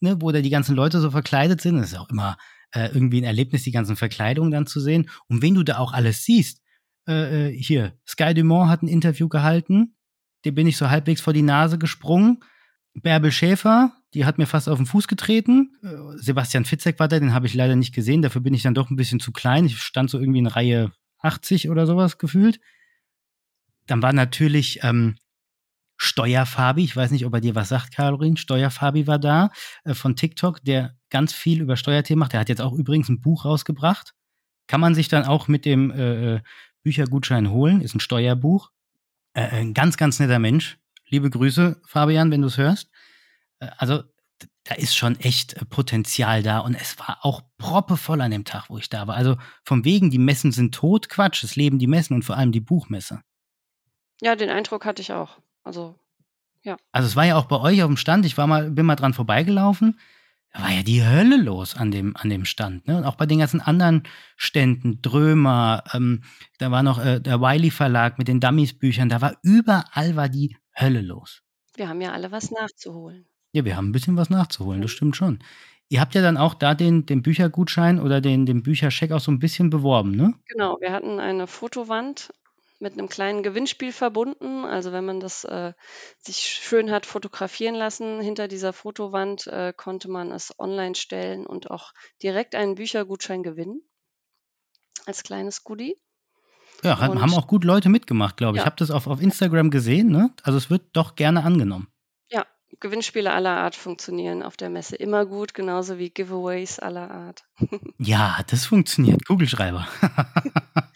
[0.00, 1.78] ne, wo da die ganzen Leute so verkleidet sind.
[1.78, 2.36] Das ist auch immer
[2.72, 5.10] äh, irgendwie ein Erlebnis, die ganzen Verkleidungen dann zu sehen.
[5.28, 6.62] Und wenn du da auch alles siehst,
[7.08, 9.96] äh, äh, hier, Sky Dumont hat ein Interview gehalten,
[10.44, 12.38] dem bin ich so halbwegs vor die Nase gesprungen.
[12.94, 15.76] Bärbel Schäfer die hat mir fast auf den Fuß getreten.
[15.82, 18.22] Äh, Sebastian Fitzek war da, den habe ich leider nicht gesehen.
[18.22, 19.66] Dafür bin ich dann doch ein bisschen zu klein.
[19.66, 22.60] Ich stand so irgendwie in Reihe 80 oder sowas gefühlt.
[23.88, 25.16] Dann war natürlich ähm,
[25.96, 28.36] Steuerfabi, ich weiß nicht, ob er dir was sagt, Caroline.
[28.36, 29.50] Steuerfabi war da
[29.84, 32.32] äh, von TikTok, der ganz viel über Steuerthemen macht.
[32.32, 34.14] Der hat jetzt auch übrigens ein Buch rausgebracht.
[34.68, 36.40] Kann man sich dann auch mit dem äh, äh
[36.84, 37.80] Büchergutschein holen.
[37.80, 38.70] Ist ein Steuerbuch.
[39.34, 40.78] Äh, ein ganz, ganz netter Mensch.
[41.08, 42.90] Liebe Grüße, Fabian, wenn du es hörst.
[43.58, 44.04] Äh, also
[44.64, 48.68] da ist schon echt äh, Potenzial da und es war auch proppevoll an dem Tag,
[48.68, 49.16] wo ich da war.
[49.16, 52.52] Also vom wegen, die Messen sind tot, Quatsch, es leben die Messen und vor allem
[52.52, 53.22] die Buchmesse.
[54.20, 55.38] Ja, den Eindruck hatte ich auch.
[55.62, 55.94] Also,
[56.62, 56.76] ja.
[56.92, 58.96] Also es war ja auch bei euch auf dem Stand, ich war mal, bin mal
[58.96, 59.98] dran vorbeigelaufen.
[60.52, 62.88] Da war ja die Hölle los an dem, an dem Stand.
[62.88, 62.96] Ne?
[62.96, 64.04] Und auch bei den ganzen anderen
[64.36, 66.22] Ständen, Drömer, ähm,
[66.58, 70.56] da war noch äh, der Wiley Verlag mit den Dummies-Büchern, da war überall war die
[70.74, 71.42] Hölle los.
[71.76, 73.26] Wir haben ja alle was nachzuholen.
[73.52, 75.38] Ja, wir haben ein bisschen was nachzuholen, das stimmt schon.
[75.90, 79.30] Ihr habt ja dann auch da den, den Büchergutschein oder den, den Bücherscheck auch so
[79.30, 80.34] ein bisschen beworben, ne?
[80.46, 82.30] Genau, wir hatten eine Fotowand
[82.78, 84.64] mit einem kleinen Gewinnspiel verbunden.
[84.64, 85.72] Also wenn man das äh,
[86.18, 91.70] sich schön hat fotografieren lassen, hinter dieser Fotowand äh, konnte man es online stellen und
[91.70, 93.82] auch direkt einen Büchergutschein gewinnen
[95.06, 95.96] als kleines Goodie.
[96.84, 98.58] Ja, haben, haben auch gut Leute mitgemacht, glaube ich.
[98.58, 98.62] Ja.
[98.62, 100.32] Ich habe das auf, auf Instagram gesehen, ne?
[100.44, 101.88] Also es wird doch gerne angenommen.
[102.30, 102.46] Ja,
[102.78, 107.44] Gewinnspiele aller Art funktionieren auf der Messe immer gut, genauso wie Giveaways aller Art.
[107.98, 109.26] ja, das funktioniert.
[109.26, 109.88] Kugelschreiber.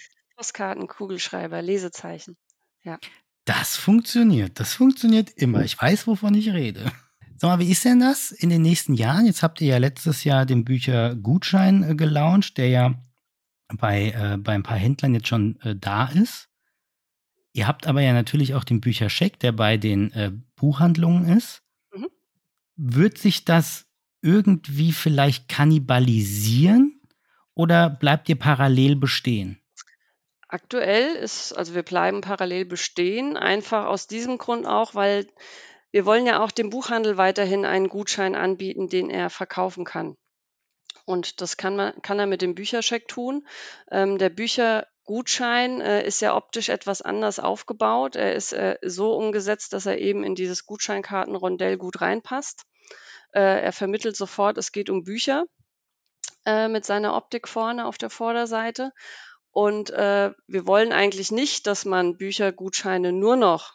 [0.43, 2.37] Postkarten, Kugelschreiber, Lesezeichen.
[2.83, 2.99] Ja.
[3.45, 4.59] Das funktioniert.
[4.59, 5.63] Das funktioniert immer.
[5.63, 6.91] Ich weiß, wovon ich rede.
[7.37, 9.27] Sag mal, wie ist denn das in den nächsten Jahren?
[9.27, 12.95] Jetzt habt ihr ja letztes Jahr den Büchergutschein äh, gelauncht, der ja
[13.73, 16.49] bei, äh, bei ein paar Händlern jetzt schon äh, da ist.
[17.53, 21.63] Ihr habt aber ja natürlich auch den Büchercheck, der bei den äh, Buchhandlungen ist.
[21.95, 22.09] Mhm.
[22.75, 23.87] Wird sich das
[24.23, 27.01] irgendwie vielleicht kannibalisieren
[27.55, 29.62] oder bleibt ihr parallel bestehen?
[30.53, 35.27] Aktuell ist also wir bleiben parallel bestehen, einfach aus diesem Grund auch, weil
[35.93, 40.15] wir wollen ja auch dem Buchhandel weiterhin einen Gutschein anbieten, den er verkaufen kann.
[41.07, 43.47] Und das kann man kann er mit dem Bücherscheck tun.
[43.91, 48.15] Ähm, der Büchergutschein, äh, ist ja optisch etwas anders aufgebaut.
[48.15, 52.65] Er ist, äh, so umgesetzt, dass er eben in dieses Gutscheinkartenrondell gut reinpasst.
[53.33, 55.47] Äh, er vermittelt sofort, es geht um Bücher,
[56.45, 58.93] äh, mit seiner Optik vorne auf der Vorderseite.
[59.53, 63.75] Und äh, wir wollen eigentlich nicht, dass man Büchergutscheine nur noch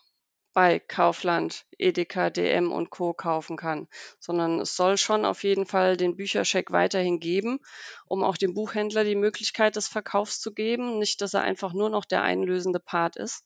[0.58, 3.14] bei Kaufland, Edeka, DM und Co.
[3.14, 3.88] kaufen kann,
[4.20, 7.60] sondern es soll schon auf jeden Fall den Bücherscheck weiterhin geben,
[8.08, 11.92] um auch dem Buchhändler die Möglichkeit des Verkaufs zu geben, nicht, dass er einfach nur
[11.92, 13.44] noch der einlösende Part ist.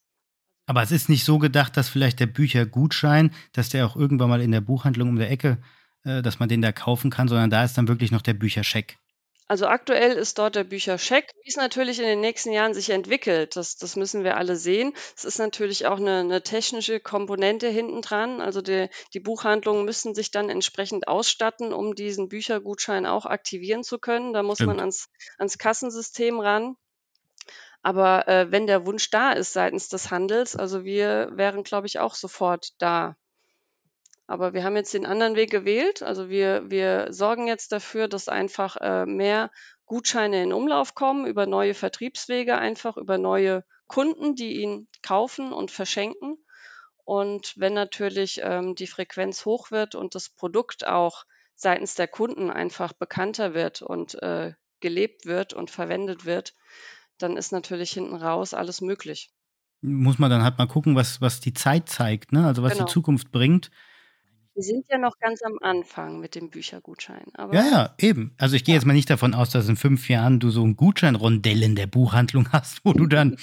[0.68, 4.42] Aber es ist nicht so gedacht, dass vielleicht der Büchergutschein, dass der auch irgendwann mal
[4.42, 5.62] in der Buchhandlung um der Ecke,
[6.06, 9.01] äh, dass man den da kaufen kann, sondern da ist dann wirklich noch der Bücherscheck.
[9.52, 11.30] Also aktuell ist dort der Büchercheck.
[11.44, 14.94] Wie es natürlich in den nächsten Jahren sich entwickelt, das, das müssen wir alle sehen.
[15.18, 18.40] Es ist natürlich auch eine, eine technische Komponente hinten dran.
[18.40, 24.00] Also die, die Buchhandlungen müssen sich dann entsprechend ausstatten, um diesen Büchergutschein auch aktivieren zu
[24.00, 24.32] können.
[24.32, 24.68] Da muss Stimmt.
[24.68, 26.78] man ans, ans Kassensystem ran.
[27.82, 32.00] Aber äh, wenn der Wunsch da ist seitens des Handels, also wir wären, glaube ich,
[32.00, 33.18] auch sofort da.
[34.32, 36.02] Aber wir haben jetzt den anderen Weg gewählt.
[36.02, 39.52] Also wir, wir sorgen jetzt dafür, dass einfach äh, mehr
[39.86, 45.70] Gutscheine in Umlauf kommen über neue Vertriebswege, einfach über neue Kunden, die ihn kaufen und
[45.70, 46.38] verschenken.
[47.04, 52.50] Und wenn natürlich ähm, die Frequenz hoch wird und das Produkt auch seitens der Kunden
[52.50, 56.54] einfach bekannter wird und äh, gelebt wird und verwendet wird,
[57.18, 59.30] dann ist natürlich hinten raus alles möglich.
[59.82, 62.48] Muss man dann halt mal gucken, was, was die Zeit zeigt, ne?
[62.48, 62.86] also was genau.
[62.86, 63.72] die Zukunft bringt.
[64.54, 67.28] Wir sind ja noch ganz am Anfang mit dem Büchergutschein.
[67.36, 68.36] Aber ja, ja, eben.
[68.38, 68.78] Also ich gehe ja.
[68.78, 71.88] jetzt mal nicht davon aus, dass in fünf Jahren du so ein Gutscheinrondell in der
[71.88, 73.38] Buchhandlung hast, wo du dann,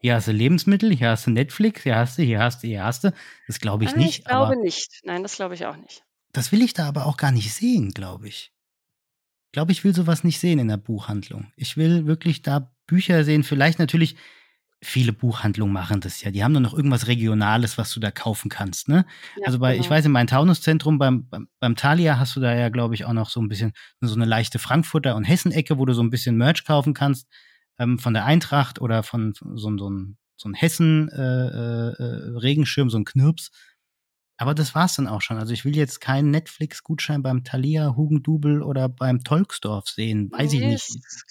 [0.00, 2.84] hier hast du Lebensmittel, hier hast du Netflix, hier hast du, hier hast du, hier
[2.84, 3.12] hast du.
[3.46, 4.18] Das glaube ich Nein, nicht.
[4.20, 5.00] Ich glaube nicht.
[5.04, 6.04] Nein, das glaube ich auch nicht.
[6.32, 8.52] Das will ich da aber auch gar nicht sehen, glaube ich.
[9.46, 11.52] Ich glaube, ich will sowas nicht sehen in der Buchhandlung.
[11.56, 14.16] Ich will wirklich da Bücher sehen, vielleicht natürlich
[14.84, 16.30] viele Buchhandlungen machen das ja.
[16.30, 18.88] Die haben nur noch irgendwas Regionales, was du da kaufen kannst.
[18.88, 19.06] Ne?
[19.36, 19.84] Ja, also bei, genau.
[19.84, 23.04] ich weiß, in meinem Taunuszentrum beim, beim, beim Thalia hast du da ja, glaube ich,
[23.04, 26.10] auch noch so ein bisschen so eine leichte Frankfurter und Hessen-Ecke, wo du so ein
[26.10, 27.28] bisschen Merch kaufen kannst
[27.78, 32.98] ähm, von der Eintracht oder von so, so, ein, so ein Hessen-Regenschirm, äh, äh, so
[32.98, 33.50] ein Knirps.
[34.36, 35.38] Aber das war's dann auch schon.
[35.38, 40.30] Also ich will jetzt keinen Netflix-Gutschein beim Thalia, Hugendubel oder beim Tolksdorf sehen.
[40.32, 40.88] Weiß nee, ich nicht.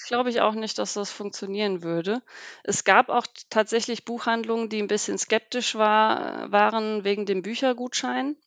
[0.08, 2.22] Glaube ich auch nicht, dass das funktionieren würde.
[2.64, 8.38] Es gab auch tatsächlich Buchhandlungen, die ein bisschen skeptisch war, waren wegen dem Büchergutschein.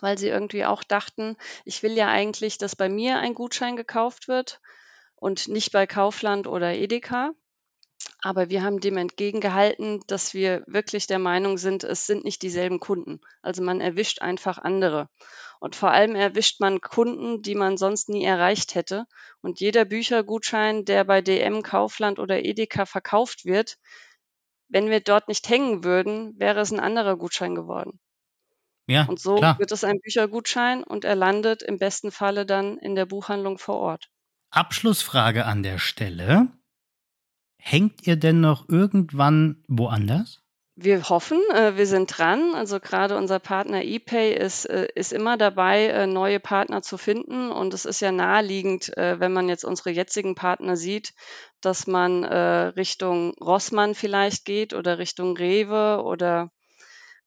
[0.00, 4.28] weil sie irgendwie auch dachten, ich will ja eigentlich, dass bei mir ein Gutschein gekauft
[4.28, 4.60] wird
[5.16, 7.32] und nicht bei Kaufland oder Edeka.
[8.22, 12.80] Aber wir haben dem entgegengehalten, dass wir wirklich der Meinung sind, es sind nicht dieselben
[12.80, 13.20] Kunden.
[13.42, 15.08] Also man erwischt einfach andere.
[15.60, 19.04] Und vor allem erwischt man Kunden, die man sonst nie erreicht hätte.
[19.42, 23.76] Und jeder Büchergutschein, der bei DM, Kaufland oder Edeka verkauft wird,
[24.68, 28.00] wenn wir dort nicht hängen würden, wäre es ein anderer Gutschein geworden.
[28.86, 29.58] Ja, Und so klar.
[29.58, 33.76] wird es ein Büchergutschein und er landet im besten Falle dann in der Buchhandlung vor
[33.76, 34.10] Ort.
[34.50, 36.48] Abschlussfrage an der Stelle.
[37.66, 40.42] Hängt ihr denn noch irgendwann woanders?
[40.76, 42.54] Wir hoffen, äh, wir sind dran.
[42.54, 47.50] Also gerade unser Partner ePay ist, äh, ist immer dabei, äh, neue Partner zu finden.
[47.50, 51.14] Und es ist ja naheliegend, äh, wenn man jetzt unsere jetzigen Partner sieht,
[51.62, 52.36] dass man äh,
[52.76, 56.50] Richtung Rossmann vielleicht geht oder Richtung Rewe oder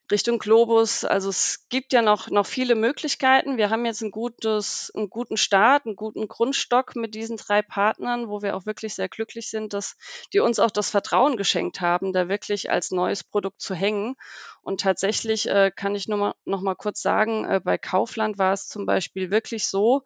[0.10, 1.04] Richtung Globus.
[1.04, 3.58] Also es gibt ja noch, noch viele Möglichkeiten.
[3.58, 8.30] Wir haben jetzt ein gutes, einen guten Start, einen guten Grundstock mit diesen drei Partnern,
[8.30, 9.96] wo wir auch wirklich sehr glücklich sind, dass
[10.34, 14.16] die uns auch das Vertrauen geschenkt haben, da wirklich als neues Produkt zu hängen.
[14.62, 18.54] Und tatsächlich äh, kann ich nur mal, noch mal kurz sagen, äh, bei Kaufland war
[18.54, 20.04] es zum Beispiel wirklich so,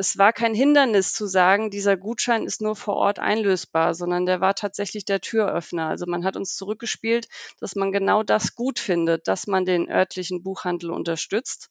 [0.00, 4.40] es war kein Hindernis zu sagen, dieser Gutschein ist nur vor Ort einlösbar, sondern der
[4.40, 5.88] war tatsächlich der Türöffner.
[5.88, 7.28] Also man hat uns zurückgespielt,
[7.60, 11.68] dass man genau das gut findet, dass man den örtlichen Buchhandel unterstützt.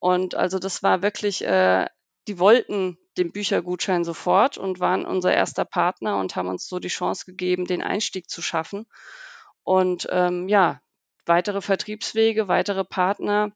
[0.00, 1.86] Und also das war wirklich, äh,
[2.26, 6.88] die wollten den Büchergutschein sofort und waren unser erster Partner und haben uns so die
[6.88, 8.86] Chance gegeben, den Einstieg zu schaffen.
[9.62, 10.80] Und ähm, ja,
[11.24, 13.52] weitere Vertriebswege, weitere Partner.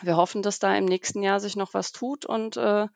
[0.00, 2.86] Wir hoffen, dass da im nächsten Jahr sich noch was tut und äh,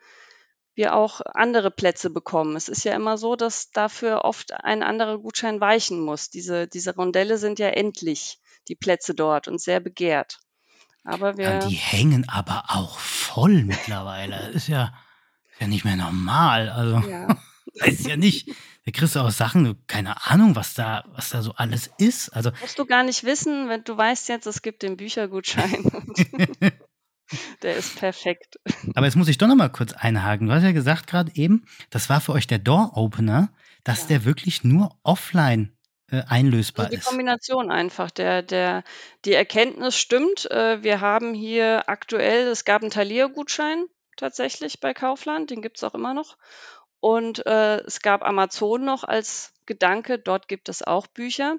[0.79, 2.57] wir auch andere Plätze bekommen.
[2.57, 6.31] Es ist ja immer so, dass dafür oft ein anderer Gutschein weichen muss.
[6.31, 8.39] Diese, diese Rondelle sind ja endlich,
[8.69, 10.39] die Plätze dort und sehr begehrt.
[11.05, 14.47] Aber Ja, wir, die hängen aber auch voll mittlerweile.
[14.47, 14.95] Das ist ja,
[15.51, 16.71] ist ja nicht mehr normal.
[16.71, 17.29] Also, ja,
[17.81, 18.49] weiß ja nicht.
[18.87, 22.31] Da kriegst du auch Sachen, keine Ahnung, was da, was da so alles ist.
[22.31, 25.85] Also, musst du gar nicht wissen, wenn du weißt jetzt, es gibt den Büchergutschein
[27.63, 28.59] der ist perfekt.
[28.95, 30.47] aber jetzt muss ich doch noch mal kurz einhaken.
[30.49, 33.51] Du hast ja gesagt gerade eben, das war für euch der Door-Opener,
[33.85, 34.07] dass Ja.
[34.09, 35.75] der wirklich nur offline
[36.11, 37.07] äh, einlösbar Also die ist.
[37.07, 38.11] Kombination einfach.
[38.11, 38.83] Der, der,
[39.25, 40.51] die Erkenntnis stimmt.
[40.51, 43.85] Äh, wir haben hier aktuell, es gab einen Thalia-Gutschein
[44.17, 46.39] tatsächlich bei Kaufland, den gibt es auch immer noch.
[47.01, 51.57] Und äh, es gab Amazon noch als Gedanke, dort gibt es auch Bücher.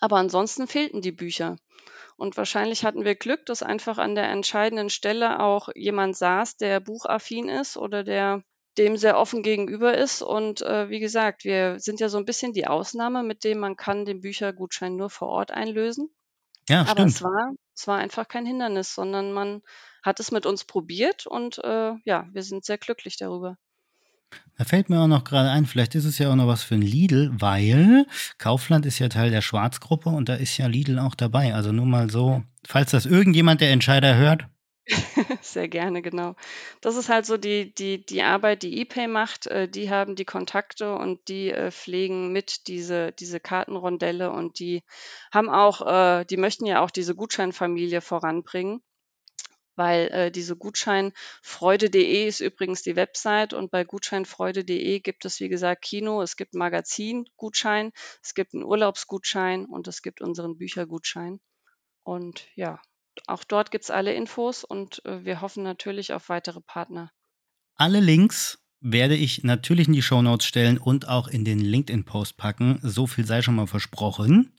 [0.00, 1.56] Aber ansonsten fehlten die Bücher.
[2.16, 6.80] Und wahrscheinlich hatten wir Glück, dass einfach an der entscheidenden Stelle auch jemand saß, der
[6.80, 8.42] buchaffin ist oder der
[8.78, 10.22] dem sehr offen gegenüber ist.
[10.22, 13.76] Und äh, wie gesagt, wir sind ja so ein bisschen die Ausnahme, mit dem man
[13.76, 16.14] kann den Büchergutschein nur vor Ort einlösen.
[16.68, 17.22] Ja, Aber es stimmt.
[17.22, 19.62] war, es war einfach kein Hindernis, sondern man
[20.02, 23.56] hat es mit uns probiert und äh, ja, wir sind sehr glücklich darüber.
[24.56, 26.76] Da fällt mir auch noch gerade ein, vielleicht ist es ja auch noch was für
[26.76, 28.06] ein Lidl, weil
[28.38, 31.54] Kaufland ist ja Teil der Schwarzgruppe und da ist ja Lidl auch dabei.
[31.54, 34.46] Also nur mal so, falls das irgendjemand der Entscheider hört.
[35.40, 36.34] Sehr gerne, genau.
[36.80, 39.46] Das ist halt so die, die, die Arbeit, die ePay macht.
[39.46, 44.82] Äh, die haben die Kontakte und die äh, pflegen mit diese, diese Kartenrondelle und die
[45.32, 48.82] haben auch, äh, die möchten ja auch diese Gutscheinfamilie voranbringen.
[49.76, 55.82] Weil äh, diese Gutscheinfreude.de ist übrigens die Website und bei Gutscheinfreude.de gibt es, wie gesagt,
[55.82, 61.40] Kino, es gibt Magazingutschein, es gibt einen Urlaubsgutschein und es gibt unseren Büchergutschein.
[62.04, 62.80] Und ja,
[63.26, 67.10] auch dort gibt es alle Infos und äh, wir hoffen natürlich auf weitere Partner.
[67.76, 72.78] Alle Links werde ich natürlich in die Shownotes stellen und auch in den LinkedIn-Post packen.
[72.82, 74.53] So viel sei schon mal versprochen.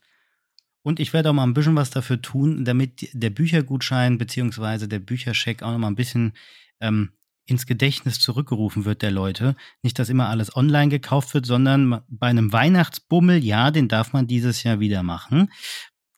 [0.86, 4.86] Und ich werde auch mal ein bisschen was dafür tun, damit der Büchergutschein bzw.
[4.86, 6.34] der Bücherscheck auch noch mal ein bisschen
[6.80, 7.10] ähm,
[7.48, 9.56] ins Gedächtnis zurückgerufen wird der Leute.
[9.82, 14.28] Nicht, dass immer alles online gekauft wird, sondern bei einem Weihnachtsbummel, ja, den darf man
[14.28, 15.52] dieses Jahr wieder machen.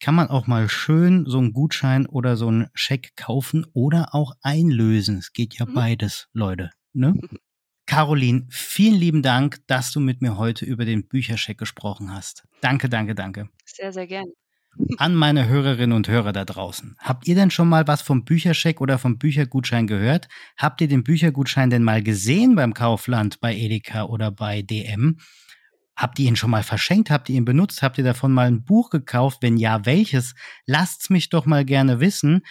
[0.02, 4.34] Kann man auch mal schön so einen Gutschein oder so einen Scheck kaufen oder auch
[4.42, 5.18] einlösen.
[5.20, 5.76] Es geht ja Mhm.
[5.76, 6.72] beides, Leute.
[6.92, 7.16] Ne?
[7.86, 12.44] Caroline, vielen lieben Dank, dass du mit mir heute über den Bücherscheck gesprochen hast.
[12.60, 13.50] Danke, danke, danke.
[13.66, 14.26] Sehr, sehr gern.
[14.98, 16.96] An meine Hörerinnen und Hörer da draußen.
[17.00, 20.28] Habt ihr denn schon mal was vom Bücherscheck oder vom Büchergutschein gehört?
[20.56, 25.18] Habt ihr den Büchergutschein denn mal gesehen beim Kaufland, bei Edeka oder bei DM?
[25.96, 27.10] Habt ihr ihn schon mal verschenkt?
[27.10, 27.82] Habt ihr ihn benutzt?
[27.82, 29.40] Habt ihr davon mal ein Buch gekauft?
[29.42, 30.36] Wenn ja, welches?
[30.66, 32.42] Lasst's mich doch mal gerne wissen.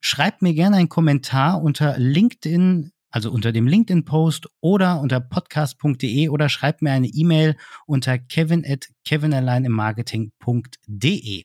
[0.00, 6.50] Schreibt mir gerne einen Kommentar unter LinkedIn, also unter dem LinkedIn-Post oder unter podcast.de oder
[6.50, 7.56] schreibt mir eine E-Mail
[7.86, 11.44] unter kevin at kevinalleinemarketing.de.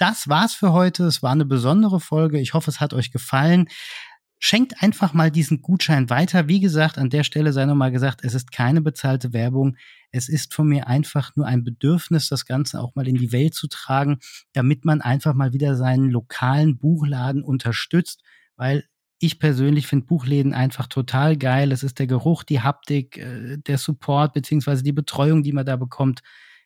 [0.00, 1.04] Das war's für heute.
[1.04, 2.40] Es war eine besondere Folge.
[2.40, 3.68] Ich hoffe, es hat euch gefallen.
[4.38, 6.48] schenkt einfach mal diesen Gutschein weiter.
[6.48, 9.76] Wie gesagt, an der Stelle sei nochmal gesagt, es ist keine bezahlte Werbung.
[10.10, 13.52] Es ist von mir einfach nur ein Bedürfnis, das Ganze auch mal in die Welt
[13.52, 14.20] zu tragen,
[14.54, 18.22] damit man einfach mal wieder seinen lokalen Buchladen unterstützt,
[18.56, 18.84] weil
[19.18, 21.72] ich persönlich finde Buchläden einfach total geil.
[21.72, 25.76] Es ist der Geruch, die Haptik, äh, der Support beziehungsweise die Betreuung, die man da
[25.76, 26.22] bekommt.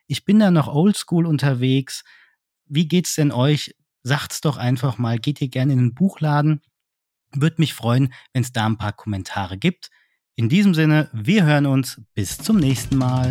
[0.06, 2.04] Ich bin da noch oldschool unterwegs.
[2.66, 3.74] Wie geht's denn euch?
[4.02, 5.18] Sagt's doch einfach mal.
[5.18, 6.60] Geht ihr gerne in den Buchladen?
[7.32, 9.90] Würde mich freuen, wenn es da ein paar Kommentare gibt.
[10.36, 12.00] In diesem Sinne, wir hören uns.
[12.14, 13.30] Bis zum nächsten Mal.